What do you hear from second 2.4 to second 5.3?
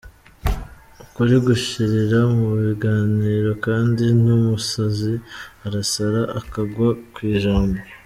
biganiro, kandi n’umusazi